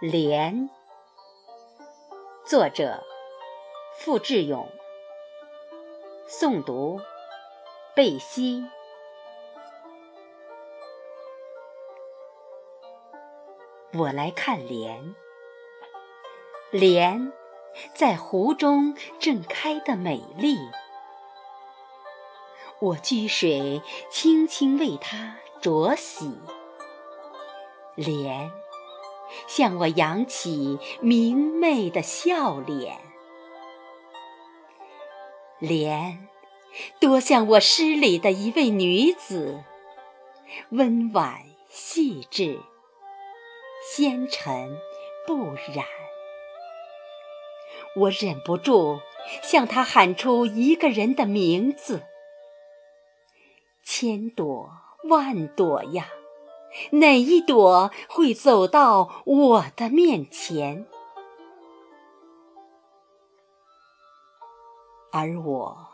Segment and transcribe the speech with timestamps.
[0.00, 0.70] 莲，
[2.46, 3.04] 作者
[3.98, 4.66] 付志勇，
[6.26, 6.98] 诵读
[7.94, 8.64] 贝西。
[13.92, 15.14] 我来看莲，
[16.70, 17.30] 莲
[17.92, 20.56] 在湖中正开得美丽，
[22.78, 26.40] 我掬水轻轻为它濯洗，
[27.96, 28.50] 莲。
[29.46, 32.98] 向我扬起明媚的笑脸，
[35.58, 36.28] 莲
[36.98, 39.62] 多像我诗里的一位女子，
[40.70, 42.60] 温婉细致，
[43.94, 44.76] 纤尘
[45.26, 45.84] 不染。
[47.96, 49.00] 我忍不住
[49.42, 52.02] 向她喊出一个人的名字，
[53.82, 54.70] 千朵
[55.08, 56.08] 万朵呀。
[56.92, 60.86] 哪一朵会走到我的面前？
[65.12, 65.88] 而我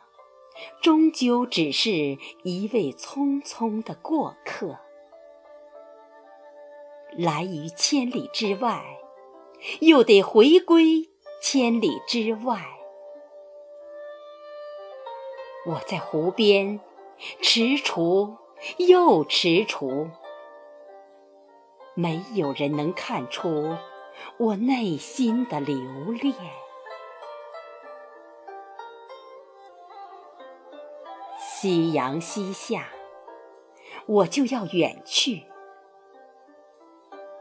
[0.83, 4.79] 终究只是一位匆匆的过客，
[7.17, 8.99] 来于千里之外，
[9.81, 11.09] 又得回归
[11.41, 12.63] 千里之外。
[15.65, 16.79] 我在湖边
[17.41, 18.37] 踟蹰
[18.77, 20.11] 又踟蹰。
[21.99, 23.75] 没有人能看出
[24.37, 26.35] 我内心的留恋。
[31.39, 32.91] 夕阳西下，
[34.05, 35.47] 我就要远去。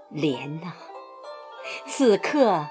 [0.09, 0.72] 莲呐，
[1.85, 2.66] 此刻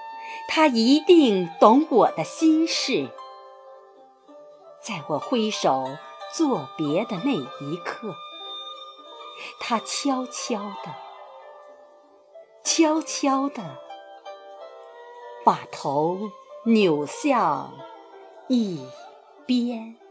[0.49, 3.11] 他一定懂我的心事。
[4.81, 5.85] 在我挥手
[6.35, 8.15] 作别的那一刻，
[9.61, 11.04] 他悄悄地。
[12.65, 13.63] 悄悄地
[15.45, 16.19] 把头
[16.65, 17.75] 扭向
[18.49, 18.87] 一
[19.45, 20.04] 边。